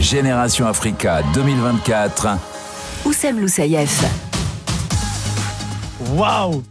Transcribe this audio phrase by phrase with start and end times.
[0.00, 2.28] Génération Africa 2024.
[3.04, 4.02] Oussem Loussaïef.
[6.14, 6.62] Waouh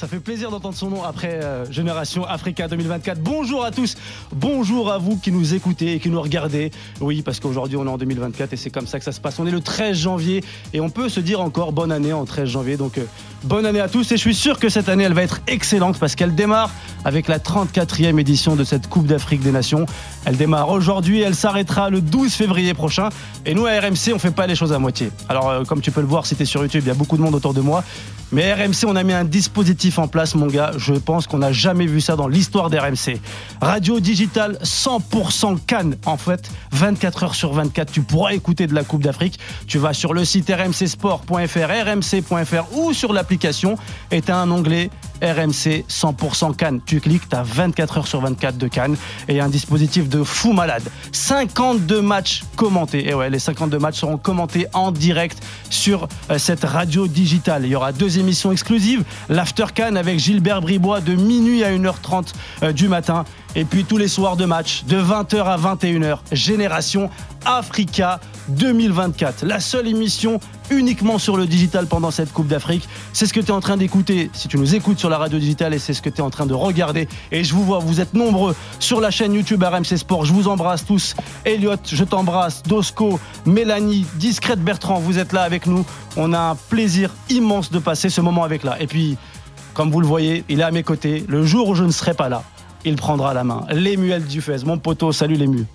[0.00, 3.20] ça fait plaisir d'entendre son nom après euh, Génération Africa 2024.
[3.20, 3.98] Bonjour à tous,
[4.32, 6.70] bonjour à vous qui nous écoutez et qui nous regardez.
[7.02, 9.38] Oui, parce qu'aujourd'hui on est en 2024 et c'est comme ça que ça se passe.
[9.40, 10.42] On est le 13 janvier
[10.72, 12.78] et on peut se dire encore bonne année en 13 janvier.
[12.78, 13.04] Donc euh,
[13.44, 15.98] bonne année à tous et je suis sûr que cette année elle va être excellente
[15.98, 16.70] parce qu'elle démarre
[17.04, 19.86] avec la 34e édition de cette Coupe d'Afrique des Nations.
[20.24, 23.08] Elle démarre aujourd'hui, elle s'arrêtera le 12 février prochain.
[23.46, 25.10] Et nous à RMC on fait pas les choses à moitié.
[25.28, 26.94] Alors euh, comme tu peux le voir si tu es sur YouTube, il y a
[26.94, 27.82] beaucoup de monde autour de moi.
[28.32, 30.70] Mais RMC, on a mis un dispositif en place, mon gars.
[30.76, 33.18] Je pense qu'on n'a jamais vu ça dans l'histoire d'RMC.
[33.60, 35.96] Radio digitale 100% Cannes.
[36.06, 39.40] En fait, 24 heures sur 24, tu pourras écouter de la Coupe d'Afrique.
[39.66, 43.29] Tu vas sur le site rmcsport.fr, rmc.fr ou sur l'application
[44.20, 44.90] tu as un onglet
[45.22, 46.80] RMC 100% Cannes.
[46.84, 48.96] Tu cliques, tu as 24 heures sur 24 de Cannes
[49.28, 50.82] et un dispositif de fou malade.
[51.12, 53.08] 52 matchs commentés.
[53.08, 57.64] Et ouais, les 52 matchs seront commentés en direct sur euh, cette radio digitale.
[57.64, 59.04] Il y aura deux émissions exclusives.
[59.28, 62.32] L'After Cannes avec Gilbert Bribois de minuit à 1h30
[62.62, 63.24] euh, du matin.
[63.56, 67.10] Et puis tous les soirs de match, de 20h à 21h, Génération
[67.44, 69.44] Africa 2024.
[69.44, 72.88] La seule émission uniquement sur le digital pendant cette Coupe d'Afrique.
[73.12, 75.38] C'est ce que tu es en train d'écouter si tu nous écoutes sur la radio
[75.38, 77.08] digitale et c'est ce que tu es en train de regarder.
[77.30, 80.24] Et je vous vois, vous êtes nombreux sur la chaîne YouTube RMC Sport.
[80.24, 81.14] Je vous embrasse tous.
[81.44, 82.62] Elliot, je t'embrasse.
[82.62, 85.84] Dosco, Mélanie, Discrète Bertrand, vous êtes là avec nous.
[86.16, 88.80] On a un plaisir immense de passer ce moment avec là.
[88.80, 89.18] Et puis,
[89.74, 91.24] comme vous le voyez, il est à mes côtés.
[91.28, 92.42] Le jour où je ne serai pas là,
[92.84, 93.66] il prendra la main.
[93.70, 95.66] Lémuel Dufez, mon poteau, salut Lému.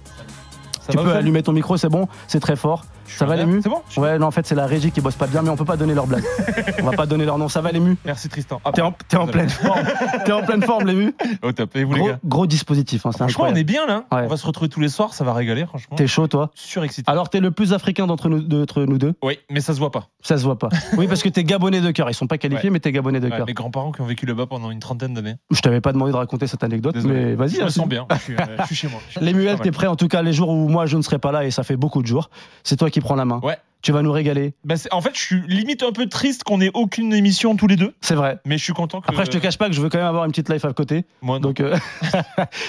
[0.90, 2.86] Tu peux allumer ton micro, c'est bon, c'est très fort.
[3.08, 5.28] Ça va l'ému C'est bon Ouais, non, en fait, c'est la régie qui bosse pas
[5.28, 6.24] bien, mais on peut pas donner leur blague.
[6.82, 7.48] on va pas donner leur nom.
[7.50, 8.62] Ça va l'ému Merci Tristan.
[8.74, 9.80] T'es en, t'es en pleine forme.
[10.26, 11.14] T'es en pleine forme, l'ému.
[11.42, 11.76] Au top.
[11.76, 14.06] Et vous, les Gros, gars gros dispositif, hein, c'est Franchement, on est bien là.
[14.12, 14.24] Ouais.
[14.24, 15.96] On va se retrouver tous les soirs, ça va régaler, franchement.
[15.96, 17.10] T'es chaud, toi surexcité.
[17.12, 19.14] Alors, t'es le plus africain d'entre nous, d'entre nous deux.
[19.24, 20.08] Oui, mais ça se voit pas.
[20.22, 20.70] Ça se voit pas.
[20.98, 22.10] Oui, parce que t'es gabonais de cœur.
[22.10, 22.74] Ils sont pas qualifiés, Ouais.
[22.74, 23.46] mais t'es gabonais de Ouais, cœur.
[23.46, 25.36] mes grands-parents qui ont vécu là-bas pendant une trentaine d'années.
[25.52, 27.14] Je t'avais pas demandé de raconter cette anecdote, Désolé.
[27.14, 27.56] mais vas-y.
[27.56, 28.06] Je me sens bien.
[28.12, 29.00] Je suis, euh, je suis chez moi.
[29.22, 31.20] Les muels, Pas t'es prêt en tout cas les jours où moi je ne serai
[31.20, 32.30] pas là et ça fait beaucoup de jours.
[32.64, 33.42] C'est toi qui prends la main.
[33.44, 33.58] Ouais.
[33.82, 34.54] Tu vas nous régaler.
[34.64, 37.76] Bah, en fait, je suis limite un peu triste qu'on ait aucune émission tous les
[37.76, 38.40] deux, C'est vrai.
[38.44, 39.08] mais je suis content que.
[39.12, 40.74] Après, je te cache pas que je veux quand même avoir une petite life à
[40.74, 41.06] côté.
[41.22, 41.50] Moi, non.
[41.50, 41.76] Donc, euh,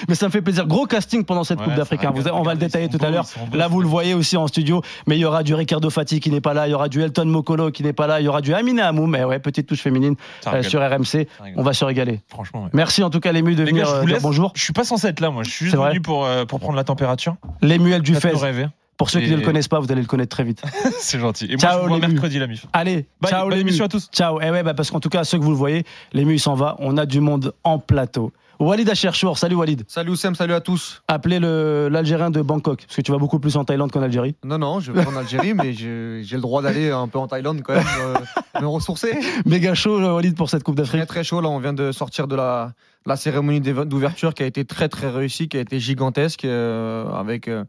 [0.09, 0.67] mais ça me fait plaisir.
[0.67, 2.03] Gros casting pendant cette Ouais, Coupe d'Afrique.
[2.03, 2.13] hein.
[2.33, 3.25] On va le détailler tout à l'heure.
[3.53, 4.83] Là, vous le voyez aussi en studio.
[5.07, 6.67] Mais il y aura du Ricardo Fati qui n'est pas là.
[6.67, 8.19] Il y aura du Elton Mokolo qui n'est pas là.
[8.21, 9.15] Il y aura du Amina Hamoum.
[9.19, 10.15] Eh ouais, petite touche féminine
[10.45, 11.27] euh, sur RMC.
[11.55, 12.21] On va se régaler.
[12.27, 12.69] Franchement, ouais.
[12.73, 14.21] Merci en tout cas, l'ému de Les venir gars, je euh, vous laisse.
[14.21, 14.51] bonjour.
[14.55, 15.41] Je suis pas censé être là, moi.
[15.41, 17.37] Je suis juste venu pour, euh, pour prendre la température.
[17.63, 18.67] L'émuel du rêver.
[18.97, 20.61] Pour ceux qui Et- ne le connaissent pas, vous allez le connaître très vite.
[20.99, 21.45] C'est gentil.
[21.45, 22.65] Et moi, Ciao, je vous vois les mercredi, la mif.
[22.73, 23.85] Allez, Bye, ciao bonne les émission mus.
[23.85, 24.09] à tous.
[24.11, 24.39] Ciao.
[24.41, 26.55] Eh ouais, bah parce qu'en tout cas, ceux que vous le voyez, l'ému il s'en
[26.55, 26.75] va.
[26.79, 28.31] On a du monde en plateau.
[28.59, 29.83] Walid Acherchour, salut Walid.
[29.87, 31.03] Salut Oussem, salut à tous.
[31.07, 34.35] Appelez le- l'Algérien de Bangkok, parce que tu vas beaucoup plus en Thaïlande qu'en Algérie.
[34.43, 37.61] Non, non, je vais en Algérie, mais j'ai le droit d'aller un peu en Thaïlande
[37.63, 39.15] quand même, euh, me ressourcer.
[39.45, 41.05] Méga chaud, euh, Walid, pour cette Coupe Très d'Afrique.
[41.05, 42.71] très chaud, là on vient de sortir de la,
[43.05, 47.47] la cérémonie d'ouverture qui a été très très réussie, qui a été gigantesque, euh, avec
[47.47, 47.63] euh,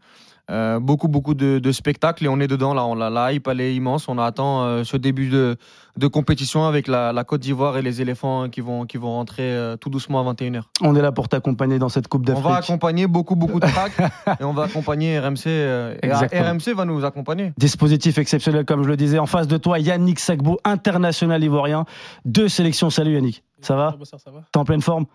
[0.50, 3.46] euh, beaucoup beaucoup de, de spectacles et on est dedans là, on, la, la hype
[3.48, 5.56] elle est immense, on attend euh, ce début de,
[5.96, 9.42] de compétition avec la, la Côte d'Ivoire et les éléphants qui vont, qui vont rentrer
[9.42, 10.62] euh, tout doucement à 21h.
[10.80, 12.64] On est là pour t'accompagner dans cette Coupe On va d'Afrique.
[12.70, 13.92] accompagner beaucoup beaucoup de tracks
[14.40, 16.50] et on va accompagner RMC euh, et Exactement.
[16.52, 17.52] RMC va nous accompagner.
[17.58, 19.18] Dispositif exceptionnel, comme je le disais.
[19.18, 21.84] En face de toi, Yannick Sagbo, international ivoirien.
[22.24, 22.90] Deux sélections.
[22.90, 23.42] Salut Yannick.
[23.60, 23.96] Ça va?
[24.04, 24.44] Ça, ça va?
[24.52, 25.06] T'es en pleine forme?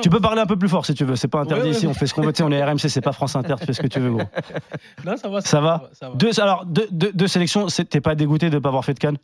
[0.00, 1.16] Tu peux parler un peu plus fort si tu veux.
[1.16, 1.86] C'est pas interdit Ouais, ici.
[1.86, 1.90] ouais.
[1.90, 2.32] On fait ce qu'on veut.
[2.32, 3.56] Tu sais, on est RMC, c'est pas France Inter.
[3.60, 4.22] Tu fais ce que tu veux, gros.
[5.04, 5.40] Non, ça va.
[5.42, 6.14] Ça va ça va.
[6.16, 7.66] Deux, alors, deux, deux- deux sélections.
[7.66, 9.18] T'es pas dégoûté de ne pas avoir fait de Cannes?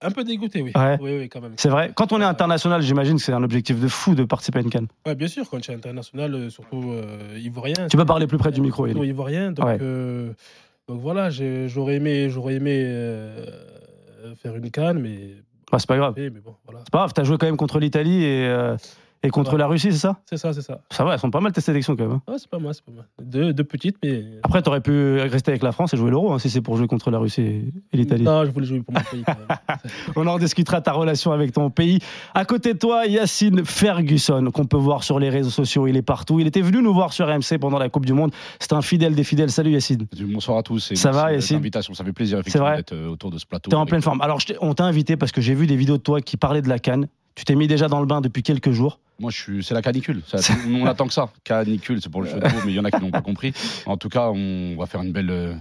[0.00, 0.72] Un peu dégoûté, oui.
[0.76, 0.96] Ouais.
[1.00, 1.54] Oui, oui, quand même.
[1.56, 1.90] C'est vrai.
[1.94, 4.70] Quand on est international, j'imagine que c'est un objectif de fou de participer à une
[4.70, 4.86] Cannes.
[5.06, 7.88] Ouais, bien sûr, quand tu es international, euh, surtout euh, ivoirien.
[7.90, 9.50] Tu peux parler plus près du micro, Surtout ivoirien.
[9.52, 10.32] Donc, euh,
[10.86, 13.44] donc voilà, j'aurais aimé, j'aurais aimé euh,
[14.40, 15.34] faire une canne, mais,
[15.72, 16.14] Bah, c'est pas grave.
[16.14, 16.80] bon, voilà.
[16.84, 17.12] C'est pas grave.
[17.14, 18.76] T'as joué quand même contre l'Italie et, euh,
[19.22, 20.18] et contre la Russie, c'est ça?
[20.26, 20.80] C'est ça, c'est ça.
[20.90, 22.12] Ça va, elles sont pas mal tes sélections quand même.
[22.12, 22.22] hein.
[22.32, 23.04] Ouais, c'est pas mal, c'est pas mal.
[23.22, 24.24] Deux, deux petites, mais.
[24.42, 26.86] Après, t'aurais pu rester avec la France et jouer l'Euro hein, si c'est pour jouer
[26.86, 28.22] contre la Russie et- l'Italie.
[28.22, 29.24] Non, je voulais jouer pour mon pays.
[29.26, 29.58] quand même.
[30.16, 31.98] On en discutera ta relation avec ton pays.
[32.34, 35.86] À côté de toi, Yacine Ferguson, qu'on peut voir sur les réseaux sociaux.
[35.86, 36.38] Il est partout.
[36.40, 38.32] Il était venu nous voir sur RMC pendant la Coupe du Monde.
[38.60, 39.50] C'est un fidèle des fidèles.
[39.50, 40.06] Salut Yacine.
[40.32, 40.92] Bonsoir à tous.
[40.92, 41.56] Et Ça va, Yacine?
[41.56, 41.94] l'invitation.
[41.94, 42.40] Ça fait plaisir vrai?
[42.42, 43.70] effectivement d'être euh, autour de ce plateau.
[43.70, 44.04] T'es en pleine vous.
[44.04, 44.20] forme.
[44.20, 46.68] Alors, on t'a invité parce que j'ai vu des vidéos de toi qui parlaient de
[46.68, 47.08] la canne.
[47.38, 48.98] Tu t'es mis déjà dans le bain depuis quelques jours.
[49.20, 50.22] Moi, je suis, c'est la canicule.
[50.68, 51.30] On attend que ça.
[51.44, 53.22] Canicule, c'est pour le jeu de mots, mais il y en a qui n'ont pas
[53.22, 53.52] compris.
[53.86, 55.54] En tout cas, on va faire une belle, euh,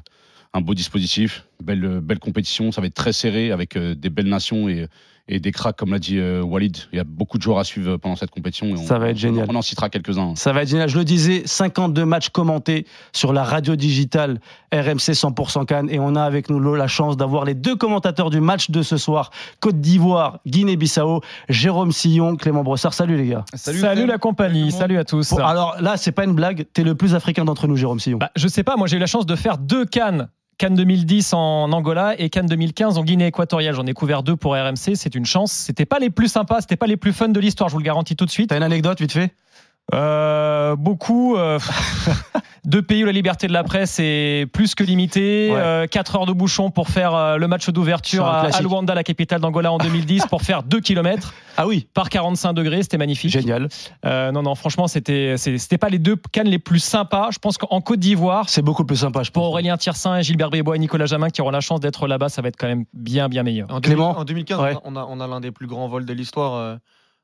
[0.55, 2.71] un beau dispositif, belle, euh, belle compétition.
[2.71, 4.87] Ça va être très serré avec euh, des belles nations et,
[5.29, 6.77] et des cracks, comme l'a dit euh, Walid.
[6.93, 8.67] Il y a beaucoup de joueurs à suivre pendant cette compétition.
[8.67, 9.45] et on- Ça va être génial.
[9.49, 10.33] On en citera quelques-uns.
[10.35, 10.87] Ça va être génial.
[10.87, 14.39] Je le disais, 52 matchs commentés sur la radio digitale
[14.73, 15.89] RMC 100% Cannes.
[15.91, 18.97] Et on a avec nous la chance d'avoir les deux commentateurs du match de ce
[18.97, 22.93] soir Côte d'Ivoire, Guinée-Bissau, Jérôme Sillon, Clément Brossard.
[22.93, 23.45] Salut les gars.
[23.53, 25.31] Salut, Salut, la compagnie, salut à tous.
[25.31, 26.65] Bon, alors là, c'est pas une blague.
[26.73, 28.17] T'es le plus africain d'entre nous, Jérôme Sillon.
[28.17, 30.29] Bah, je sais pas, moi j'ai eu la chance de faire deux Cannes.
[30.57, 33.75] Cannes 2010 en Angola et Cannes 2015 en Guinée équatoriale.
[33.75, 35.51] J'en ai couvert deux pour RMC, c'est une chance.
[35.51, 37.85] C'était pas les plus sympas, c'était pas les plus fun de l'histoire, je vous le
[37.85, 38.49] garantis tout de suite.
[38.49, 39.31] T'as une anecdote vite fait?
[39.93, 41.37] Euh, beaucoup.
[41.37, 41.59] euh,
[42.65, 45.49] deux pays où la liberté de la presse est plus que limitée.
[45.51, 45.57] Ouais.
[45.57, 48.61] Euh, quatre heures de bouchon pour faire euh, le match d'ouverture à, à.
[48.61, 52.83] Luanda, la capitale d'Angola en 2010, pour faire 2 km Ah oui, par 45 degrés.
[52.83, 53.31] C'était magnifique.
[53.31, 53.69] génial.
[54.05, 57.29] Euh, non, non, franchement, c'était c'était pas les deux cannes les plus sympas.
[57.31, 59.51] Je pense qu'en Côte d'Ivoire, C'est beaucoup plus sympa, je pour pense.
[59.51, 62.49] Aurélien Tiersin, Gilbert Bribois et Nicolas Jamin qui auront la chance d'être là-bas, ça va
[62.49, 63.71] être quand même bien, bien meilleur.
[63.71, 64.75] En, Clément 2000 en 2015, Ouais.
[64.83, 66.75] on a, on a l'un des plus grands vols de l'histoire euh,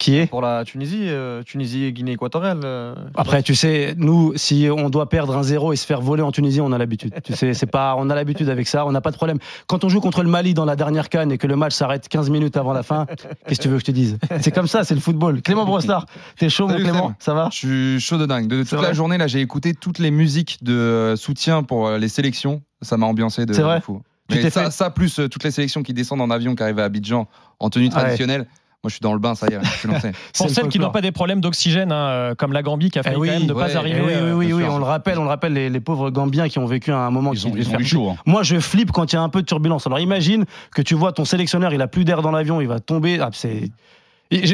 [0.03, 2.59] Qui est pour la Tunisie, euh, Tunisie et Guinée équatoriale.
[2.65, 2.93] euh.
[3.15, 6.33] Après, tu sais, nous, si on doit perdre un zéro et se faire voler en
[6.33, 7.13] Tunisie, on a l'habitude.
[7.23, 9.37] Tu sais, c'est pas, on a l'habitude avec ça, on n'a pas de problème.
[9.65, 12.09] Quand on joue contre le Mali dans la dernière canne et que le match s'arrête
[12.09, 13.05] 15 minutes avant la fin,
[13.47, 14.17] qu'est-ce que tu veux que je te dise?
[14.41, 15.41] C'est comme ça, c'est le football.
[15.41, 16.05] Clément Brossard,
[16.37, 17.05] t'es chaud, mon Salut, Clément?
[17.05, 17.15] Clem.
[17.19, 17.47] Ça va?
[17.49, 18.47] Je suis chaud de dingue.
[18.47, 22.09] De, toute la journée, là, j'ai écouté toutes les musiques de euh, soutien pour les
[22.09, 22.61] sélections.
[22.81, 23.79] Ça m'a ambiancé de, C'est vrai?
[23.79, 24.01] de fou.
[24.29, 26.63] Tu Mais ça, fait- ça, plus euh, toutes les sélections qui descendent en avion, qui
[26.63, 27.27] arrivent à Abidjan
[27.59, 28.45] en tenue Ah ouais.
[28.83, 30.11] Moi, je suis dans le bain, ça y est, je suis lancé.
[30.37, 32.99] Pour le celles qui n'ont pas des problèmes d'oxygène, hein, euh, comme la Gambie qui
[32.99, 34.01] a Eh failli oui, quand même ne ouais, pas eh arriver.
[34.01, 36.49] Eh oui, oui, euh, oui, on le rappelle, on le rappelle, les, les pauvres Gambiens
[36.49, 38.09] qui ont vécu un moment Ils qui ont, ils ont faire eu chaud.
[38.09, 38.17] hein.
[38.25, 39.87] Moi, je flippe quand il y a un peu de turbulence.
[39.87, 40.43] Alors imagine
[40.75, 43.19] que tu vois ton sélectionneur, il a plus d'air dans l'avion, il va tomber.
[43.21, 43.69] Ah, c'est...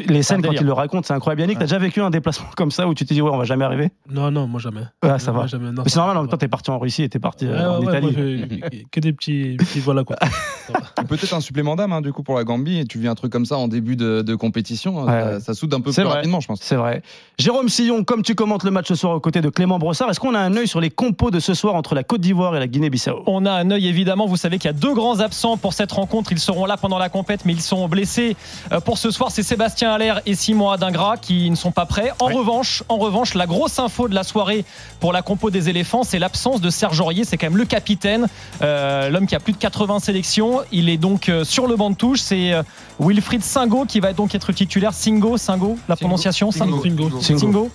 [0.08, 1.42] Les scènes, quand il le raconte, c'est incroyable.
[1.42, 3.44] Yannick, t'as déjà vécu un déplacement comme ça où tu te dis, ouais, on va
[3.46, 3.92] jamais arriver?
[4.10, 4.82] Non, non, moi jamais.
[5.02, 5.48] Ah, ça Moi, va.
[5.48, 7.46] jamais, non, Mais c'est normal, en même temps, t'es parti en Russie et t'es parti
[7.48, 8.58] euh, Ouais, en ouais, ouais, Italie.
[8.60, 10.18] moi, je- que des petits, petits voilà quoi.
[11.08, 12.80] Peut-être un supplément d'âme, hein, du coup, pour la Gambie.
[12.80, 15.04] Et tu vis un truc comme ça en début de, de compétition.
[15.04, 15.40] Ouais, ça, ouais.
[15.40, 16.18] ça soude un peu C'est plus vrai.
[16.18, 16.60] rapidement, je pense.
[16.62, 17.02] C'est vrai.
[17.40, 20.20] Jérôme Sillon, comme tu commentes le match ce soir aux côtés de Clément Brossard, est-ce
[20.20, 22.60] qu'on a un œil sur les compos de ce soir entre la Côte d'Ivoire et
[22.60, 23.24] la Guinée-Bissau?
[23.26, 25.92] On a un œil évidemment, vous savez qu'il y a deux grands absents pour cette
[25.92, 28.36] rencontre, ils seront là pendant la compète mais ils sont blessés
[28.72, 32.12] Euh, pour ce soir, c'est Sébastien Allaire et Simon Adingra qui ne sont pas prêts.
[32.20, 34.66] En revanche, en revanche, la grosse info de la soirée
[35.00, 38.28] pour la compo des éléphants, c'est l'absence de Serge Aurier, c'est quand même le capitaine,
[38.62, 41.90] euh, l'homme qui a plus de 80 sélections, il est donc euh, sur le banc
[41.90, 42.64] de touche, c'est euh,
[43.00, 46.82] Wilfried Singo qui va donc être titulaire, Singo, Singo, la prononciation Singo.
[46.84, 47.22] Singo.
[47.22, 47.70] Singo.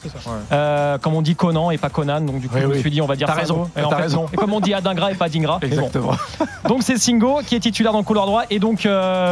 [1.00, 2.80] Comme on dit Conan et pas Conan, donc du coup Oui, je me oui.
[2.80, 3.62] suis dit on va dire T'as Singo.
[3.62, 4.26] raison, Et en t'as fait, raison.
[4.32, 5.58] Et comme on dit Adingra et pas Dingra.
[5.60, 5.66] bon.
[5.66, 6.12] Exactement.
[6.68, 8.86] Donc c'est Singo qui est titulaire dans le couloir droit et donc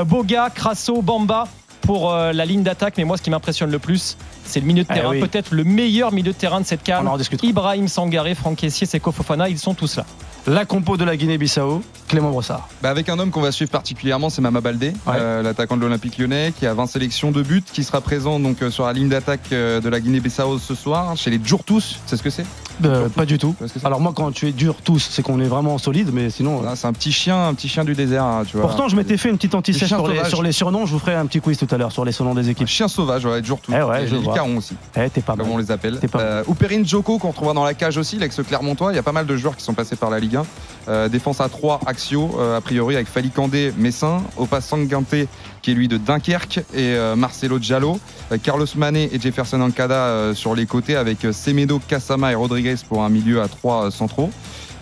[0.07, 1.45] Boga, Crasso, Bamba
[1.83, 2.95] pour euh, la ligne d'attaque.
[2.97, 5.21] Mais moi ce qui m'impressionne le plus, c'est le milieu de Eh terrain, oui.
[5.21, 7.09] peut-être le meilleur milieu de terrain de cette On canne.
[7.09, 7.47] en discutera.
[7.47, 10.05] Ibrahim Sangaré, Franck Kessier, Seko Fofana, ils sont tous là.
[10.49, 12.69] La compo de la Guinée-Bissau, Clément Brossard.
[12.83, 15.15] Bah, avec un homme qu'on va suivre particulièrement, c'est Mama Baldé, Ouais.
[15.17, 18.61] euh, l'attaquant de l'Olympique lyonnais, qui a 20 sélections de buts, qui sera présent donc
[18.61, 22.01] euh, sur la ligne d'attaque euh, de la Guinée-Bissau ce soir, chez les Djourtous.
[22.07, 22.45] C'est ce que c'est?
[22.85, 23.55] Euh, pas du tout.
[23.85, 26.57] Alors moi, quand tu es dur tous, c'est qu'on est vraiment solide, mais sinon...
[26.59, 28.67] Voilà, C'est un petit chien, un petit chien du désert, hein, tu vois.
[28.67, 30.87] Pourtant, je m'étais fait une petite anti sur les, sur les surnoms.
[30.87, 32.67] Je vous ferai un petit quiz tout à l'heure sur les surnoms des Un équipes.
[32.69, 33.41] chien sauvage, ouais.
[33.69, 34.33] Eh ouais, Et je les vois.
[34.35, 35.99] licarons aussi, Eh, t'es pas comme on les appelle.
[36.01, 36.45] C'est pas Euh,
[36.85, 38.93] Joko, qu'on retrouvera dans la cage aussi, l'ex Clermontois.
[38.93, 40.45] Il y a pas mal de joueurs qui sont passés par la Ligue 1.
[40.89, 45.29] Euh, défense à 3, Axio, euh, a priori avec Fali Candé, Messin, Opa Sanguinté,
[45.63, 47.99] qui est lui de Dunkerque, et euh, Marcelo Giallo.
[48.31, 52.77] Euh, Carlos Mané et Jefferson Ancada euh, sur les côtés, avec Semedo, Cassama et Rodriguez
[52.89, 54.31] pour un milieu à 3 centraux.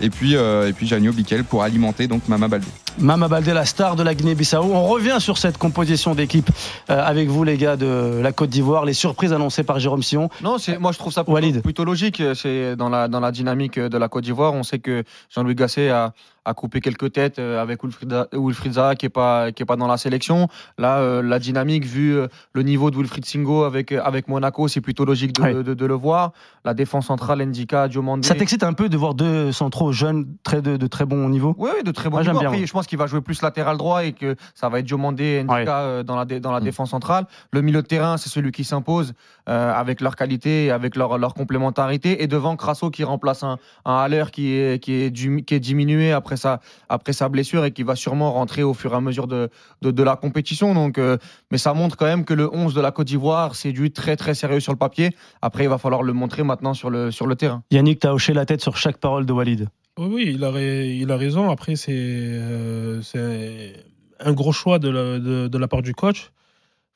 [0.01, 2.67] Et puis, euh, et puis Janio Biquel pour alimenter donc Mama Baldé.
[2.99, 4.63] Mama Baldé, la star de la Guinée-Bissau.
[4.63, 6.51] On revient sur cette composition d'équipe
[6.89, 8.85] euh, avec vous, les gars de la Côte d'Ivoire.
[8.85, 10.31] Les surprises annoncées par Jérôme Sion.
[10.43, 11.63] Non, c'est moi je trouve ça plutôt, Walid.
[11.63, 12.23] plutôt logique.
[12.35, 14.55] C'est dans la dans la dynamique de la Côte d'Ivoire.
[14.55, 15.05] On sait que
[15.35, 19.63] Jean-Louis Gasset a, a coupé quelques têtes euh, avec Wilfried, Zaha qui est pas qui
[19.63, 20.49] est pas dans la sélection.
[20.79, 24.81] Là, euh, la dynamique vu euh, le niveau de Wilfried Singo avec avec Monaco, c'est
[24.81, 25.55] plutôt logique de, Ouais.
[25.63, 26.33] de- de le voir.
[26.65, 28.27] La défense centrale, Ndika, Diomandé.
[28.27, 31.55] Ça t'excite un peu de voir deux centraux jeunes, très de, très bon niveau?
[31.59, 32.33] Oui, oui, de très bon niveau.
[32.33, 32.67] bien, Après, moi.
[32.67, 35.43] je pense qu'il va jouer plus latéral droit et que ça va être Diomandé et
[35.45, 36.05] Ndika Ouais.
[36.05, 36.65] dans la, dans la Mm.
[36.65, 37.27] défense centrale.
[37.53, 39.13] Le milieu de terrain, c'est celui qui s'impose
[39.49, 42.23] euh, avec leur qualité avec leur, leur complémentarité.
[42.23, 45.61] Et devant, Crasso qui remplace un, un Haller qui est, qui, est du- qui est
[45.61, 49.01] diminué après sa, après sa blessure et qui va sûrement rentrer au fur et à
[49.01, 49.51] mesure de,
[49.83, 50.75] de, de la compétition.
[50.75, 51.17] Donc, euh,
[51.51, 54.17] mais ça montre quand même que le 11 de la Côte d'Ivoire, c'est du très
[54.17, 55.11] très sérieux sur le papier.
[55.43, 57.63] Après, il va falloir le montrer maintenant sur le, sur le terrain.
[57.71, 59.69] Yannick, t'as hoché la tête sur chaque parole de Walid.
[59.99, 61.51] Oui, oui, il a, il a raison.
[61.51, 63.75] Après, c'est euh, c'est
[64.21, 66.31] un gros choix de la, de, de la part du coach.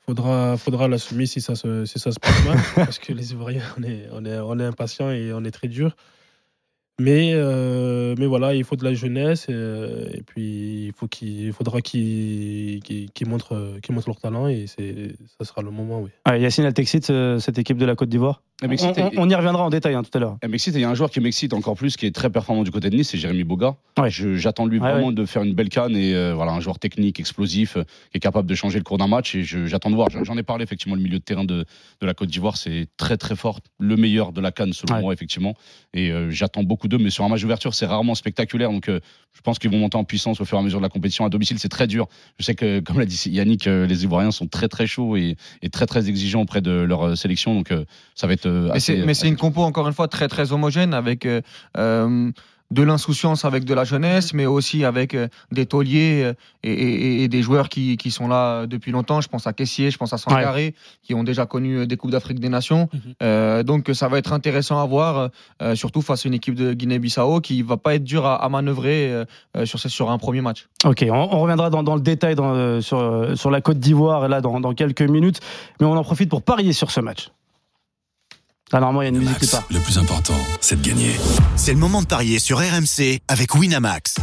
[0.07, 3.63] Faudra, faudra l'assumer si ça se, si ça se passe mal, parce que les Ivoiriens,
[3.79, 5.97] on est, on est, on est impatients et on est très dur.
[7.01, 11.47] Mais, euh, mais voilà, il faut de la jeunesse euh, et, puis il, faut qu'il,
[11.47, 15.73] il faudra qu'ils, qu'ils, qu'ils montrent, qu'ils montrent leur talent et c'est, ça sera le
[15.73, 16.11] moment, oui.
[16.41, 18.43] Yacine, elle t'excite euh, cette équipe de la Côte d'Ivoire?
[18.63, 18.93] Elle on, m'excite.
[18.99, 20.37] on- on y reviendra en détail hein, tout à l'heure.
[20.41, 22.31] Elle m'excite et il y a un joueur qui m'excite encore plus, qui est très
[22.31, 23.75] performant du côté de Nice, c'est Jérémy Boga.
[23.99, 24.09] Ouais.
[24.11, 25.15] Je- J'attends de lui Ouais, vraiment ouais.
[25.15, 27.83] de faire une belle canne et euh, voilà un joueur technique, explosif, euh,
[28.13, 29.35] qui est capable de changer le cours d'un match.
[29.35, 30.11] Et j'attends de voir.
[30.11, 30.95] J'en j'en ai parlé effectivement.
[30.95, 31.65] Le milieu de terrain de,
[32.01, 35.01] de la Côte d'Ivoire, c'est très très fort, le meilleur de la canne selon Ouais.
[35.03, 35.55] moi effectivement.
[35.93, 38.71] Et euh, j'attends beaucoup d'eux, mais sur un match d'ouverture, c'est rarement spectaculaire.
[38.71, 39.01] Donc euh,
[39.33, 41.25] je pense qu'ils vont monter en puissance au fur et à mesure de la compétition.
[41.25, 42.09] À domicile, c'est très dur.
[42.39, 45.37] Je sais que, comme l'a dit Yannick, euh, les Ivoiriens sont très très chauds et,
[45.63, 47.55] et très très exigeants auprès de leur euh, sélection.
[47.55, 47.73] Donc
[48.15, 48.97] ça va être Mais assez.
[48.97, 51.27] c'est, mais c'est une compo, encore une fois, très très homogène avec
[52.71, 57.23] de l'insouciance avec de la jeunesse, mais aussi avec euh, des tauliers euh, et, et-
[57.25, 59.21] et des joueurs qui, qui sont là depuis longtemps.
[59.21, 62.11] Je pense à Kessier, je pense à Sangaré, qui ont déjà connu euh, des Coupes
[62.11, 62.89] d'Afrique des Nations.
[62.93, 63.01] Mhm.
[63.23, 65.29] Euh, donc ça va être intéressant à voir,
[65.63, 68.49] euh, surtout face à une équipe de Guinée-Bissau qui va pas être dure à, à
[68.49, 69.25] manœuvrer euh,
[69.57, 70.67] euh, sur, un premier match.
[70.85, 73.79] Ok, on, on reviendra dans, dans le détail dans, euh, sur, euh, sur la Côte
[73.79, 75.41] d'Ivoire là dans, dans quelques minutes,
[75.81, 77.29] mais on en profite pour parier sur ce match.
[78.75, 79.63] Là, normalement, il y a une musique qui part.
[79.71, 81.13] le plus important, c'est de gagner.
[81.55, 84.17] C'est le moment de parier sur RMC avec Winamax.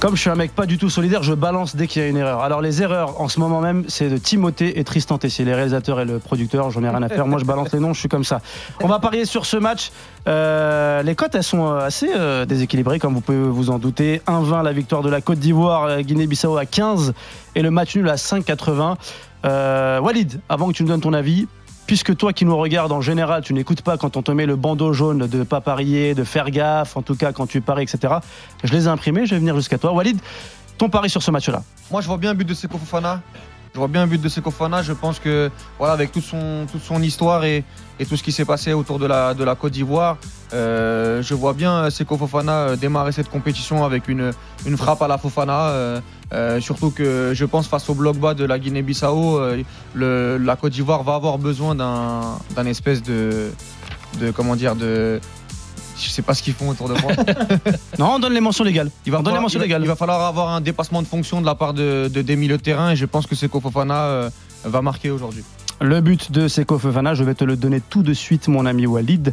[0.00, 2.08] Comme je suis un mec pas du tout solidaire, je balance dès qu'il y a
[2.08, 2.40] une erreur.
[2.40, 6.00] Alors les erreurs en ce moment même, c'est de Timothée et Tristan Tessier, les réalisateurs
[6.00, 6.70] et le producteur.
[6.70, 7.26] J'en ai rien à faire.
[7.26, 8.40] Moi, je balance les noms, je suis comme ça.
[8.82, 9.92] On va parier sur ce match.
[10.28, 14.22] Euh, les cotes, elles sont euh, assez euh, déséquilibrées, comme vous pouvez vous en douter.
[14.26, 17.12] 1-20 la victoire de la Côte d'Ivoire, Guinée-Bissau à 15
[17.54, 18.96] et le match nul à 5,80.
[19.44, 21.46] Euh, Walid, avant que tu me donnes ton avis,
[21.86, 24.56] puisque toi qui nous regardes en général, tu n'écoutes pas quand on te met le
[24.56, 28.14] bandeau jaune de pas parier, de faire gaffe, en tout cas quand tu paries, etc.
[28.62, 29.92] Je les ai imprimés, je vais venir jusqu'à toi.
[29.92, 30.18] Walid,
[30.78, 33.20] ton pari sur ce match-là Moi, je vois bien un but de Seko Fofana.
[33.74, 34.82] Je vois bien un but de Seko Fofana.
[34.82, 37.64] Je pense que, voilà, avec toute son, toute son histoire et,
[37.98, 40.16] et tout ce qui s'est passé autour de la, de la Côte d'Ivoire,
[40.52, 44.30] euh, je vois bien Seko Fofana euh, démarrer cette compétition avec une,
[44.64, 45.70] une frappe à la Fofana.
[45.70, 46.00] euh,
[46.32, 50.72] euh, surtout que je pense face au bloc bas de la Guinée-Bissau, euh, la Côte
[50.72, 53.50] d'Ivoire va avoir besoin d'un d'un espèce de,
[54.20, 54.30] de.
[54.30, 55.18] Comment dire de,
[55.96, 57.12] Je sais pas ce qu'ils font autour de moi.
[57.98, 58.90] Non, on donne les mentions légales.
[59.06, 59.82] Il va, On donne les falloir, mentions il va- légales.
[59.82, 62.56] il va falloir avoir un dépassement de fonction de la part de, de des milieux
[62.56, 64.30] de terrain et je pense que Seko Fofana euh,
[64.64, 65.44] va marquer aujourd'hui.
[65.80, 68.86] Le but de Seko Fofana, je vais te le donner tout de suite, mon ami
[68.86, 69.32] Walid.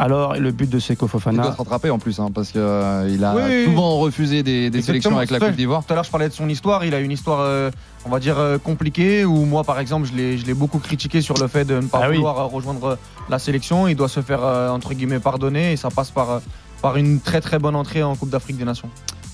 [0.00, 1.52] Alors, le but de Seko Il doit Fofana.
[1.52, 3.02] se rattraper en plus, hein, parce qu'il a
[3.34, 3.64] Oui, oui.
[3.64, 5.40] souvent refusé des, sélections avec la.
[5.40, 5.84] Côte d'Ivoire.
[5.84, 6.84] Tout à l'heure, je parlais de son histoire.
[6.84, 7.70] Il a une histoire, euh,
[8.06, 9.24] on va dire, euh, compliquée.
[9.24, 11.86] Où moi, par exemple, je l'ai je l'ai beaucoup critiqué sur le fait de ne
[11.88, 12.16] pas Ah oui.
[12.16, 12.96] vouloir euh, rejoindre euh,
[13.28, 13.88] la sélection.
[13.88, 15.72] Il doit se faire, euh, entre guillemets, pardonner.
[15.72, 16.38] Et ça passe par, euh,
[16.80, 18.88] par une très très bonne entrée en Coupe d'Afrique des Nations.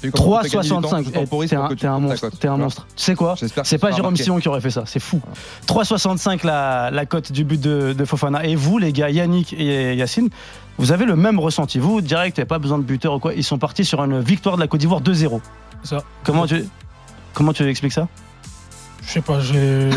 [0.05, 1.05] Et quand on fait gagner du temps, 3,65.
[1.05, 2.31] je Eh, T'es un, monstre.
[2.31, 2.57] T'es un tu vois.
[2.59, 2.87] monstre.
[2.95, 4.17] Tu sais quoi C'est ce pas Jérôme.
[4.17, 5.21] Sillon qui aurait fait ça, c'est fou.
[5.67, 8.45] 3,65 la, la cote du but de, de Fofana.
[8.45, 10.29] Et vous, les gars, Yannick et Yacine,
[10.79, 11.79] vous avez le même ressenti.
[11.79, 13.35] Vous, direct, il pas besoin de buteur ou quoi.
[13.35, 15.41] Ils sont partis sur une victoire de la Côte d'Ivoire 2-0.
[15.83, 15.99] Ça.
[16.23, 16.65] Comment tu,
[17.33, 18.09] comment tu expliques ça?
[19.07, 19.91] Je sais pas, j'ai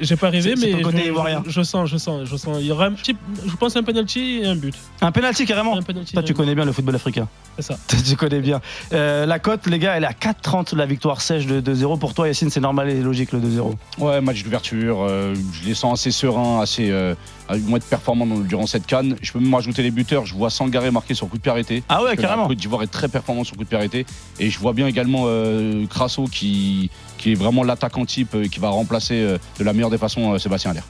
[0.00, 1.42] j'ai pas rêvé, mais je, ivoirien.
[1.46, 2.58] je sens, je sens, je sens.
[2.60, 3.16] Il y aura un petit,
[3.46, 4.74] je pense un penalty et un but.
[5.00, 6.12] Un penalty carrément Un penalty.
[6.12, 7.28] Toi, tu connais bien le football africain.
[7.58, 7.78] C'est ça.
[8.08, 8.60] tu connais bien.
[8.92, 11.98] Euh, la cote, les gars, elle est à 4,30 la victoire sèche de 2-0.
[11.98, 13.74] Pour toi, Yacine, c'est normal et logique le 2-0.
[13.98, 15.02] Ouais, match d'ouverture.
[15.08, 16.90] euh, je les sens assez sereins, assez.
[16.90, 17.14] Euh,
[17.54, 19.16] ils vont être performants dans- durant cette canne.
[19.22, 20.24] Je peux même rajouter les buteurs.
[20.26, 21.82] Je vois Sangaré marqué sur coup de pied arrêté.
[21.88, 22.46] Ah ouais, que La carrément.
[22.48, 24.06] Côte d'Ivoire est très performant sur coup de pied arrêté.
[24.38, 26.90] Et je vois bien également euh, Crasso qui,
[27.20, 30.32] qui est vraiment l'attaquant type euh, qui va remplacer euh, de la meilleure des façons
[30.32, 30.80] euh, Sébastien Aller.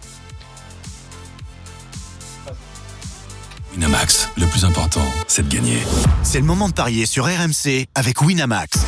[3.74, 5.78] Winamax, le plus important, c'est de gagner.
[6.22, 8.78] C'est le moment de parier sur RMC avec Winamax.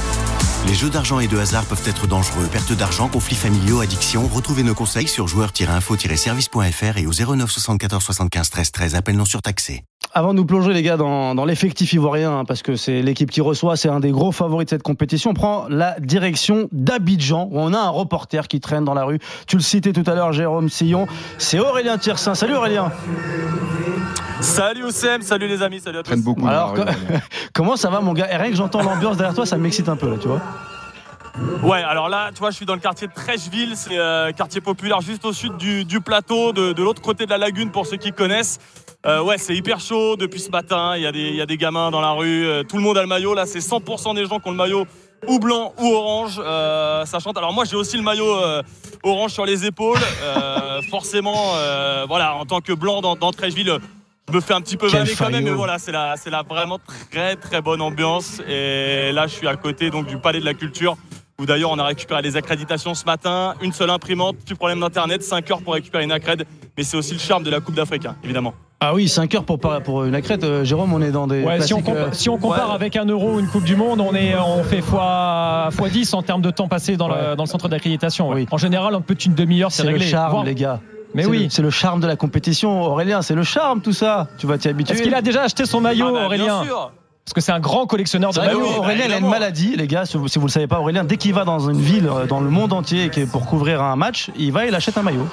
[0.66, 2.46] Les jeux d'argent et de hasard peuvent être dangereux.
[2.50, 4.28] Perte d'argent, conflits familiaux, addiction.
[4.32, 8.94] Retrouvez nos conseils sur joueurs-info-service.fr et au 09 74 75 13 13.
[8.94, 9.82] Appel non surtaxé.
[10.14, 13.40] Avant de nous plonger, les gars, dans, l'effectif ivoirien, hein, parce que c'est l'équipe qui
[13.40, 17.58] reçoit, c'est un des gros favoris de cette compétition, on prend la direction d'Abidjan, où
[17.58, 19.18] on a un reporter qui traîne dans la rue.
[19.46, 21.06] Tu le citais tout à l'heure, Jérôme Sillon.
[21.38, 22.34] C'est Aurélien Tiersin.
[22.34, 22.92] Salut Aurélien.
[24.42, 26.16] Salut Oussem, salut les amis, salut à tous.
[26.16, 26.46] Beaucoup.
[26.46, 26.88] Alors, co- rue,
[27.54, 29.96] comment ça va, mon gars Et rien que j'entends l'ambiance derrière toi, ça m'excite un
[29.96, 30.40] peu, là, tu vois.
[31.62, 34.60] Ouais, alors là, tu vois, je suis dans le quartier de Trècheville, c'est euh, quartier
[34.60, 37.86] populaire juste au sud du, du plateau, de, de l'autre côté de la lagune pour
[37.86, 38.58] ceux qui connaissent.
[39.06, 41.46] Euh, ouais, c'est hyper chaud depuis ce matin, il y, a des- il y a
[41.46, 44.14] des gamins dans la rue, euh, tout le monde a le maillot, là c'est 100%
[44.14, 44.86] des gens qui ont le maillot
[45.26, 47.36] ou blanc ou orange, euh, ça chante.
[47.38, 48.62] Alors moi j'ai aussi le maillot euh,
[49.02, 53.76] orange sur les épaules, Euh, forcément, euh, voilà, en tant que blanc dans, dans Trècheville,
[54.32, 56.78] me fais un petit peu vanner quand même, mais voilà, c'est la, c'est la vraiment
[57.10, 58.40] très très bonne ambiance.
[58.48, 60.96] Et là, je suis à côté donc du Palais de la Culture,
[61.40, 65.22] où d'ailleurs on a récupéré les accréditations ce matin, une seule imprimante, plus problème d'internet,
[65.22, 66.44] 5 heures pour récupérer une accrède,
[66.76, 68.54] mais c'est aussi le charme de la Coupe d'Afrique, hein, évidemment.
[68.84, 70.42] Ah oui, 5 heures pour, pour une accrète.
[70.42, 71.44] Euh, Jérôme, on est dans des.
[71.44, 72.74] Ouais, si, on euh, si on compare ouais.
[72.74, 76.12] avec un euro ou une Coupe du Monde, on, est, on fait fois, fois 10
[76.14, 78.28] en termes de temps passé dans, le, dans le centre d'accréditation.
[78.30, 78.34] ouais.
[78.34, 78.46] Oui.
[78.50, 80.08] En général, un peu une demi-heure, c'est C'est le réglé.
[80.08, 80.80] charme, Voire- les gars.
[81.14, 81.44] Mais C'est oui.
[81.44, 83.22] le- C'est le charme de la compétition, Aurélien.
[83.22, 84.28] C'est le charme, tout ça.
[84.38, 84.94] Tu vas t'y habituer.
[84.94, 86.92] Est-ce qu'il a déjà acheté son maillot, Ah bah, Aurélien Bien sûr.
[87.24, 88.60] Parce que c'est un grand collectionneur de que maillots.
[88.60, 90.06] oui, bah, Aurélien, il a une maladie, les gars.
[90.06, 92.26] Si vous, si vous le savez pas, Aurélien, dès qu'il va dans une ville, euh,
[92.26, 95.28] dans le monde entier, pour couvrir un match, il va, il achète un maillot.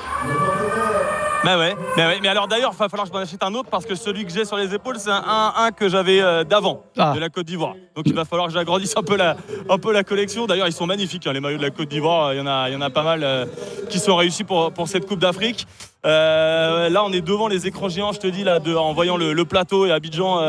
[1.46, 2.20] Mais ouais, mais ouais.
[2.22, 4.26] Mais alors d'ailleurs, il va falloir que je m'en achète un autre parce que celui
[4.26, 7.14] que j'ai sur les épaules, c'est un 1-1 que j'avais euh, d'avant, Ah.
[7.16, 7.76] de la Côte d'Ivoire.
[7.96, 9.38] Donc il va falloir que j'agrandisse un peu la,
[9.70, 10.48] un peu la collection.
[10.48, 12.34] D'ailleurs, ils sont magnifiques, hein, les maillots de la Côte d'Ivoire.
[12.34, 13.46] Il y en a, il y en a pas mal euh,
[13.90, 15.66] qui sont réussis pour, pour cette Coupe d'Afrique.
[16.06, 19.16] Euh, là, on est devant les écrans géants, je te dis, là, de- en voyant
[19.18, 20.42] le, le plateau et Abidjan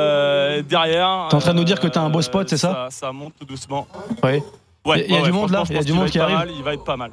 [0.62, 1.26] derrière.
[1.30, 3.06] T'es en train de nous dire que t'as un beau spot, c'est ça ça?
[3.06, 3.87] Ça monte tout doucement.
[4.23, 4.42] Oui.
[4.87, 6.18] Ouais, Il y a ouais, du ouais, monde, là Il y a du monde qui
[6.18, 6.37] arrive?
[6.37, 7.11] mal, Il va être pas mal.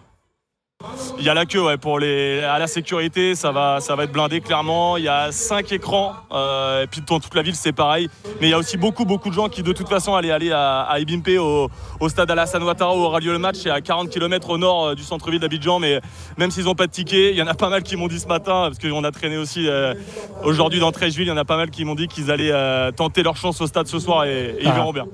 [1.17, 4.03] Il y a la queue ouais, pour les, à la sécurité, ça va, ça va
[4.03, 4.96] être blindé clairement.
[4.98, 8.10] Il y a cinq écrans, euh, et puis dans toute la ville c'est pareil.
[8.39, 10.51] Mais il y a aussi beaucoup, beaucoup de gens qui de toute façon allaient aller
[10.51, 11.69] à, à Ibimpe, au,
[12.00, 13.55] au stade Alassane Ouattara où aura lieu le match.
[13.55, 15.79] C'est à 40 km au nord euh, du centre-ville d'Abidjan.
[15.79, 16.00] Mais
[16.38, 18.19] même s'ils n'ont pas de ticket, il y en a pas mal qui m'ont dit
[18.19, 19.96] ce matin, parce qu'on a traîné aussi euh,
[20.43, 22.91] aujourd'hui dans Trècheville, il y en a pas mal qui m'ont dit qu'ils allaient euh,
[22.91, 24.74] tenter leur chance au stade ce soir et, et ils Ah.
[24.74, 25.07] verront bien.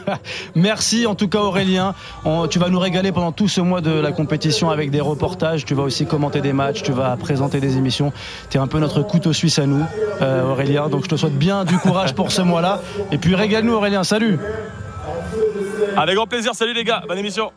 [0.54, 1.94] Merci en tout cas Aurélien.
[2.24, 5.64] On- tu vas nous régaler pendant tout ce mois de la compétition avec des reportages.
[5.64, 8.12] Tu vas aussi commenter des matchs, tu vas présenter des émissions.
[8.50, 9.84] Tu es un peu notre couteau suisse à nous,
[10.22, 10.88] euh, Aurélien.
[10.88, 12.80] Donc je te souhaite bien du courage pour ce mois-là.
[13.10, 14.38] Et puis régale-nous Aurélien, salut
[15.96, 17.52] Avec grand plaisir, salut les gars, bonne émission.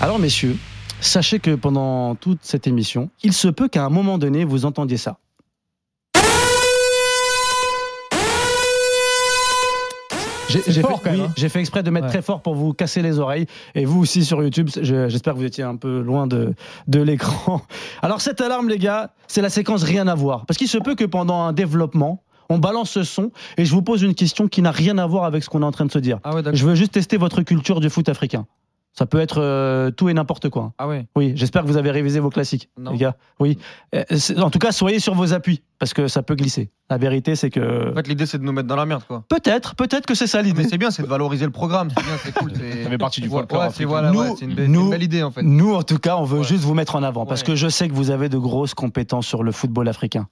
[0.00, 0.56] Alors messieurs,
[1.00, 4.96] sachez que pendant toute cette émission, il se peut qu'à un moment donné, vous entendiez
[4.96, 5.18] ça.
[10.50, 11.32] J'ai fort, fait, oui, hein.
[11.36, 12.12] j'ai fait exprès de mettre Ouais.
[12.12, 13.46] très fort pour vous casser les oreilles.
[13.74, 16.54] Et vous aussi sur YouTube, je- j'espère que vous étiez un peu loin de,
[16.88, 17.62] de l'écran.
[18.02, 20.46] Alors cette alarme, les gars, c'est la séquence rien à voir.
[20.46, 23.82] Parce qu'il se peut que pendant un développement, on balance ce son et je vous
[23.82, 25.92] pose une question qui n'a rien à voir avec ce qu'on est en train de
[25.92, 26.18] se dire.
[26.24, 26.42] Ah ouais.
[26.52, 28.46] Je veux juste tester votre culture du foot africain.
[28.92, 30.72] Ça peut être euh, tout et n'importe quoi.
[30.76, 31.06] Ah ouais.
[31.16, 32.90] Oui, j'espère que vous avez révisé vos classiques, Non.
[32.90, 33.16] les gars.
[33.38, 33.56] Oui.
[33.94, 34.02] Euh,
[34.38, 36.70] En tout cas, soyez sur vos appuis, parce que ça peut glisser.
[36.90, 37.92] La vérité, c'est que.
[37.92, 39.22] En fait, l'idée, c'est de nous mettre dans la merde, quoi.
[39.28, 40.64] Peut-être, peut-être que c'est ça Mais l'idée.
[40.64, 41.88] c'est bien, c'est de valoriser le programme.
[41.96, 42.50] C'est bien, c'est cool.
[42.52, 45.22] Ça fait partie du folklore ouais, c'est voilà, ouais, une, belle- nous- une belle idée,
[45.22, 45.42] en fait.
[45.44, 46.44] Nous, en tout cas, on veut Ouais.
[46.44, 47.46] juste vous mettre en avant, parce Ouais.
[47.46, 50.26] que je sais que vous avez de grosses compétences sur le football africain.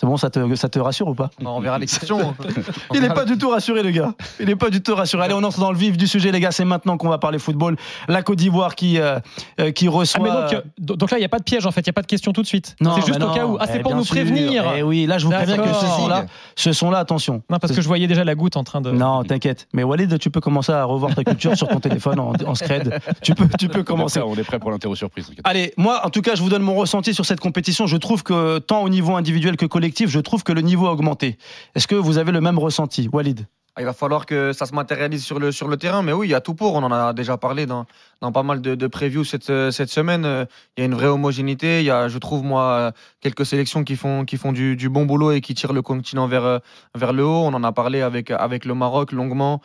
[0.00, 1.28] C'est bon, ça te, ça te rassure ou pas?
[1.44, 2.34] On verra les questions.
[2.94, 4.14] Il n'est pas du tout rassuré, le gars.
[4.40, 5.24] Il n'est pas du tout rassuré.
[5.24, 6.52] Allez, on entre dans le vif du sujet, les gars.
[6.52, 7.76] C'est maintenant qu'on va parler football.
[8.08, 9.18] La Côte d'Ivoire qui, euh,
[9.60, 10.22] euh, qui Ah, reçoit.
[10.22, 11.88] mais donc, euh, do- donc là, il n'y a pas de piège en fait, il
[11.88, 12.76] n'y a pas de question tout de suite.
[12.80, 13.52] Non, c'est juste au cas non.
[13.52, 13.56] où.
[13.60, 14.14] Ah, c'est Eh, pour nous sûr.
[14.14, 14.64] prévenir.
[14.74, 16.24] Eh oui, là, je vous préviens que ce son-là,
[16.56, 17.42] ce son-là, attention.
[17.50, 18.90] Non, parce que je voyais déjà la goutte en train de.
[18.92, 19.68] Non, t'inquiète.
[19.74, 23.00] Mais Walid, tu peux commencer à revoir ta culture sur ton téléphone en, en scred.
[23.22, 24.20] Tu peux, tu peux On est commencer.
[24.20, 25.30] prêt, on est prêt pour l'interro surprise.
[25.44, 27.86] Allez, moi, en tout cas, je vous donne mon ressenti sur cette compétition.
[27.86, 30.92] Je trouve que, tant au niveau individuel que collectif, je trouve que le niveau a
[30.92, 31.38] augmenté.
[31.74, 33.46] Est-ce que vous avez le même ressenti, Walid?
[33.76, 36.26] Ah, Il va falloir que ça se matérialise sur le, sur le terrain, mais oui,
[36.26, 36.74] il y a tout pour.
[36.74, 37.86] On en a déjà parlé dans,
[38.20, 40.24] dans pas mal de, de previews cette, euh, cette semaine.
[40.24, 40.44] Euh,
[40.76, 41.80] Il y a une vraie homogénéité.
[41.80, 45.32] Il y a, je trouve, moi, quelques sélections qui font, qui font du, bon boulot
[45.32, 46.58] et qui tirent le continent vers, euh,
[46.94, 47.42] vers le haut.
[47.44, 49.60] On en a parlé avec, avec le Maroc longuement,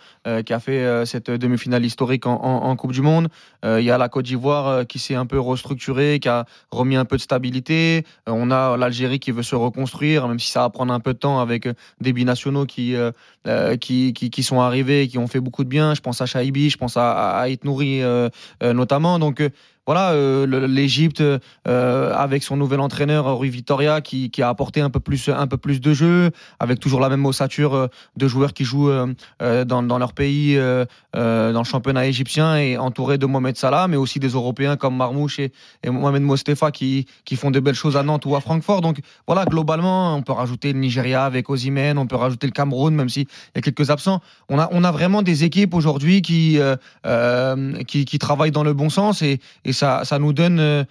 [0.46, 3.30] qui a fait cette demi-finale historique en, Coupe du Monde.
[3.64, 7.06] Il y a la Côte d'Ivoire qui s'est un peu restructurée, qui a remis un
[7.06, 8.06] peu de stabilité.
[8.28, 11.20] On a l'Algérie qui veut se reconstruire, même si ça va prendre un peu de
[11.20, 11.68] temps avec
[12.02, 12.96] des binationaux qui,
[13.80, 15.94] qui, qui, sont arrivés et qui ont fait beaucoup de bien.
[15.94, 18.30] Je pense à Shaibi, je pense à, à, euh,
[18.62, 19.20] notamment.
[19.20, 19.50] Donc euh,
[19.86, 24.90] voilà, euh, l'Égypte euh, avec son nouvel entraîneur Rui Vitoria qui, qui a apporté un
[24.90, 28.54] peu plus un peu plus de jeu, avec toujours la même ossature euh, de joueurs
[28.54, 32.78] qui jouent euh, euh, dans, dans leur pays, euh, euh, dans le championnat égyptien et
[32.78, 35.52] entouré de Mohamed Salah, mais aussi des Européens comme Marmouche et,
[35.86, 38.82] Mohamed Mostefa qui, qui font de belles choses à Nantes ou à Francfort.
[38.82, 42.94] Donc voilà, globalement, on peut rajouter le Nigeria avec Osimhen, on peut rajouter le Cameroun,
[42.94, 44.22] même s'il y a quelques absents.
[44.50, 48.74] On a, on a vraiment des équipes aujourd'hui qui, euh, euh, qui, travaillent dans le
[48.74, 49.40] bon sens et
[49.76, 50.84] ça, ça nous donne euh,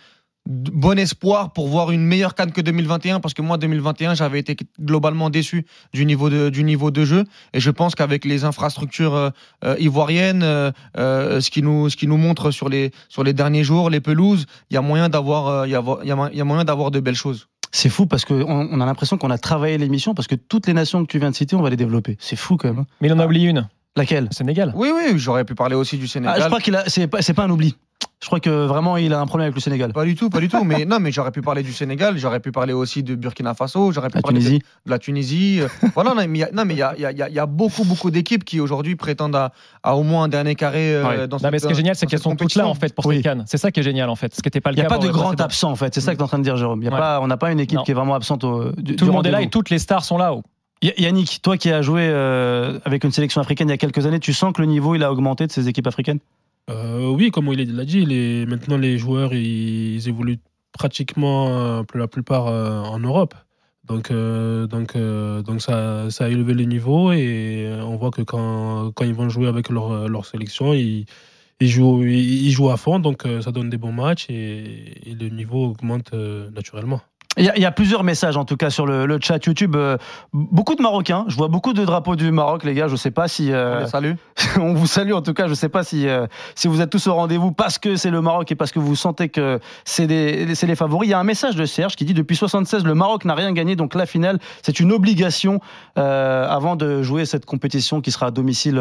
[0.46, 4.56] bon espoir pour voir une meilleure canne que 2021 parce que moi 2021 j'avais été
[4.78, 9.14] globalement déçu du niveau de, du niveau de jeu et je pense qu'avec les infrastructures
[9.14, 9.30] euh,
[9.64, 13.32] euh, ivoiriennes euh, euh, ce qui nous ce qui nous montre sur les sur les
[13.32, 16.30] derniers jours les pelouses il y a moyen d'avoir il y a, il y a
[16.30, 19.30] y a moyen d'avoir de belles choses C'est fou parce qu'on on a l'impression qu'on
[19.30, 21.70] a travaillé l'émission parce que toutes les nations que tu viens de citer, on va
[21.70, 22.16] les développer.
[22.20, 22.80] C'est fou quand même.
[22.80, 22.86] hein.
[23.00, 23.66] Mais il en a oublié une.
[23.96, 24.26] Laquelle?
[24.30, 24.72] Le Sénégal.
[24.76, 26.84] oui oui j'aurais pu parler aussi du ah, Sénégal Je crois qu'il a.
[26.88, 27.74] C'est pas, c'est pas un oubli.
[28.22, 29.92] Je crois que vraiment il a un problème avec le Sénégal.
[29.92, 30.64] Pas du tout, pas du tout.
[30.64, 33.92] Mais non, mais j'aurais pu parler du Sénégal, j'aurais pu parler aussi de Burkina Faso,
[33.92, 34.62] j'aurais pu La parler de- Tunisie.
[34.86, 35.60] de la Tunisie.
[35.60, 38.96] Euh, voilà, non, mais il y a, y y y beaucoup, beaucoup d'équipes qui aujourd'hui
[38.96, 41.28] prétendent à, à au moins un dernier carré euh, Ouais.
[41.28, 43.04] dans Non, mais ce qui est génial, c'est qu'elles sont toutes là en fait pour
[43.06, 43.16] Oui.
[43.16, 43.44] cette canne.
[43.46, 44.34] C'est ça qui est génial en fait.
[44.34, 45.44] Ce qui n'était pas le Il n'y a cas pas de grand précédent.
[45.44, 46.80] absent en fait, c'est ça que tu es en train de dire Jérôme.
[46.80, 46.98] Il y a Ouais.
[46.98, 47.84] pas, on n'a pas une équipe Non.
[47.84, 49.78] qui est vraiment absente au, du, Tout du le monde est là et toutes les
[49.78, 50.34] stars sont là.
[50.82, 54.20] Yannick, toi qui as joué euh, avec une sélection africaine il y a quelques années,
[54.20, 56.18] tu sens que le niveau il a augmenté de ces équipes africaines?
[56.70, 60.38] Euh, oui, comme il l'a dit, les, maintenant les joueurs ils, évoluent
[60.72, 63.34] pratiquement euh, pour la plupart euh, en Europe.
[63.84, 69.12] Donc, donc, donc ça, a élevé le niveau et on voit que quand, quand ils
[69.12, 71.06] vont jouer avec leur, leur sélection, ils,
[71.60, 76.14] jouent, ils, jouent à fond, donc ça donne des bons matchs et, le niveau augmente
[76.14, 77.02] naturellement.
[77.36, 79.44] Il y, a- il y a plusieurs messages en tout cas sur le, le chat
[79.44, 79.74] YouTube.
[79.76, 79.96] Euh,
[80.32, 81.24] beaucoup de Marocains.
[81.28, 82.86] Je vois beaucoup de drapeaux du Maroc, les gars.
[82.88, 83.50] Je sais pas si.
[83.52, 84.12] euh, On les salue.
[84.60, 85.48] on vous salue en tout cas.
[85.48, 88.20] Je sais pas si, euh, si vous êtes tous au rendez-vous parce que c'est le
[88.20, 91.08] Maroc et parce que vous sentez que c'est des- c'est les favoris.
[91.08, 93.52] Il y a un message de Serge qui dit depuis 76, le Maroc n'a rien
[93.52, 93.74] gagné.
[93.74, 95.60] Donc la finale, c'est une obligation
[95.96, 98.80] avant de jouer cette compétition qui sera à domicile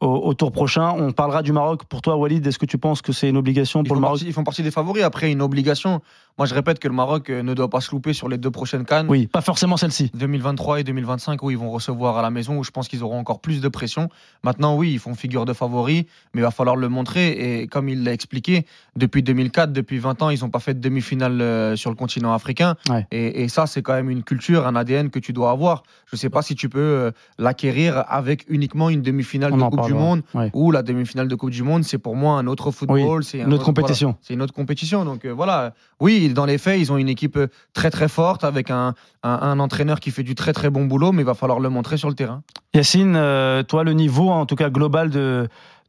[0.00, 0.92] au, au tour prochain.
[0.96, 1.84] On parlera du Maroc.
[1.84, 4.16] Pour toi, Walid, est-ce que tu penses que c'est une obligation Ils pour le Maroc?
[4.18, 5.02] partie, ils font partie des favoris.
[5.04, 6.00] Après, une obligation.
[6.36, 8.50] Moi, je répète que le Maroc euh, ne doit pas se louper sur les deux
[8.50, 9.06] prochaines cannes.
[9.08, 10.10] Oui, pas forcément celle-ci.
[10.14, 13.18] 2023 et 2025, où ils vont recevoir à la maison, où je pense qu'ils auront
[13.20, 14.08] encore plus de pression.
[14.42, 17.60] Maintenant, oui, ils font figure de favoris, mais il va falloir le montrer.
[17.60, 18.66] Et comme il l'a expliqué,
[18.96, 22.32] depuis 2004, depuis 20 ans, ils n'ont pas fait de demi-finale euh, sur le continent
[22.32, 22.74] africain.
[22.88, 23.06] Ouais.
[23.12, 25.84] Et, et ça, c'est quand même une culture, un ADN que tu dois avoir.
[26.06, 29.86] Je ne sais pas si tu peux euh, l'acquérir avec uniquement une demi-finale de Coupe
[29.86, 29.94] du.
[29.94, 30.50] Monde, Ouais.
[30.54, 33.22] ou la demi-finale de Coupe du Monde, c'est pour moi un autre football.
[33.22, 34.08] c'est un une autre compétition.
[34.08, 35.04] voilà, c'est une autre compétition.
[35.04, 38.44] Donc euh, voilà, oui, dans les faits, ils ont une équipe euh, très très forte
[38.44, 41.68] avec un, entraîneur qui fait du très très bon boulot, mais il va falloir le
[41.68, 42.42] montrer sur le terrain.
[42.74, 45.48] Yacine, euh, toi, le niveau en tout cas global de,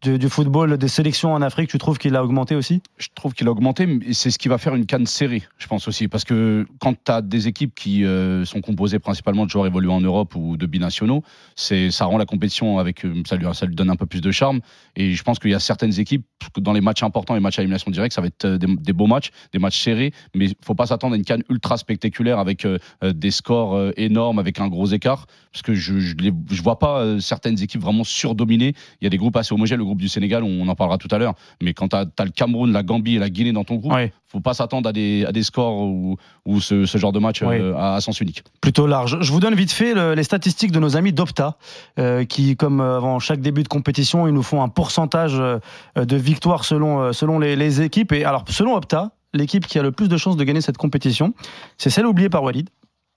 [0.10, 2.82] du, football, des sélections en Afrique, tu trouves qu'il a augmenté aussi?
[2.98, 5.68] Je trouve qu'il a augmenté, mais c'est ce qui va faire une canne serrée, je
[5.68, 6.08] pense aussi.
[6.08, 9.96] Parce que quand tu as des équipes qui euh, sont composées principalement de joueurs évoluant
[9.96, 11.24] en Europe ou de binationaux,
[11.56, 14.32] ça rend la compétition avec euh, ça lui, ça lui donne un peu plus de
[14.32, 14.60] charme.
[14.96, 16.26] Et je pense qu'il y a certaines équipes
[16.58, 19.08] dans les matchs importants, les matchs à élimination directe, ça va être euh, des, beaux
[19.08, 22.68] matchs, des matchs serrés, mais il faut pas s'attendre à une canne ultra spectaculaire avec
[23.04, 25.26] des scores énormes, avec un gros écart.
[25.52, 28.74] Parce que je je vois pas certaines équipes vraiment surdominer.
[29.02, 31.08] Il y a des groupes assez homogènes, le groupe du Sénégal, on en parlera tout
[31.12, 31.34] à l'heure.
[31.62, 34.12] Mais quand tu as, le Cameroun, la Gambie et la Guinée dans ton groupe, Ouais.
[34.28, 37.42] faut pas s'attendre à des, à des scores ou, ou ce, ce genre de match
[37.42, 37.60] Ouais.
[37.60, 38.44] euh, à, à sens unique.
[38.62, 39.18] Plutôt large.
[39.22, 41.58] Je vous donne vite fait le- les statistiques de nos amis d'Opta,
[42.00, 46.16] euh, qui, comme euh, avant chaque début de compétition, ils nous font un pourcentage de
[46.16, 48.12] victoires selon, selon les, les équipes.
[48.12, 51.34] Et alors, selon Opta, l'équipe qui a le plus de chances de gagner cette compétition,
[51.78, 52.70] c'est celle oubliée par Walid.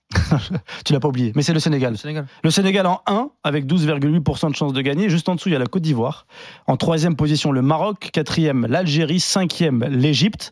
[0.85, 1.91] tu l'as pas oublié, mais c'est le Sénégal.
[1.93, 2.25] Le Sénégal.
[2.43, 5.09] Le Sénégal en 1 avec 12,8% de chances de gagner.
[5.09, 6.25] Juste en dessous, il y a la Côte d'Ivoire.
[6.67, 8.09] En troisième position, le Maroc.
[8.11, 9.19] Quatrième, l'Algérie.
[9.19, 10.51] Cinquième, l'Égypte.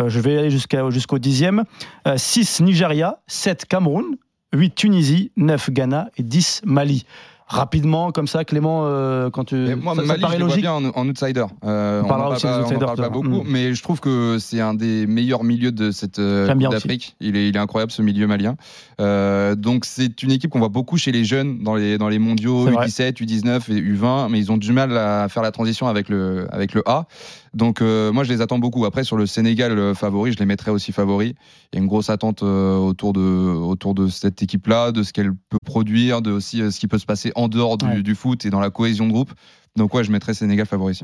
[0.00, 1.64] Euh, je vais aller jusqu'à- jusqu'au dixième.
[2.16, 3.20] 6, Nigeria.
[3.28, 4.16] 7, Cameroun.
[4.52, 5.30] 8, Tunisie.
[5.36, 6.08] 9, Ghana.
[6.16, 7.06] Et 10, Mali.
[7.48, 9.54] Rapidement, comme ça, Clément, euh, quand tu.
[9.76, 10.62] Moi, ça, ça Mali, paraît je les vois logique.
[10.62, 11.44] bien en, en outsider.
[11.64, 13.44] Euh, On parlera aussi des pas- on outsiders parle pas beaucoup, Mm.
[13.46, 17.14] mais je trouve que c'est un des meilleurs milieux de cette euh, Coupe d'Afrique.
[17.20, 18.56] Il est, il est incroyable ce milieu malien.
[19.00, 22.18] Euh, donc c'est une équipe qu'on voit beaucoup chez les jeunes dans les dans les
[22.18, 22.86] mondiaux C'est vrai.
[22.88, 26.48] U17, U19 et U20, mais ils ont du mal à faire la transition avec le
[26.50, 27.06] avec le A.
[27.56, 28.84] Donc euh, moi je les attends beaucoup.
[28.84, 31.32] Après sur le Sénégal euh, favori, je les mettrais aussi favoris.
[31.72, 35.12] Il y a une grosse attente euh, autour de autour de cette équipe-là, de ce
[35.14, 38.02] qu'elle peut produire, de aussi euh, ce qui peut se passer en dehors du, Ouais.
[38.02, 39.32] du foot et dans la cohésion de groupe.
[39.74, 40.94] Donc ouais, je mettrais Sénégal favori.